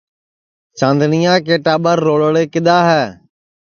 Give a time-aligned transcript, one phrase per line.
[0.77, 3.03] چاندنِیا کے ٹاٻر رولڑے کِدؔا ہے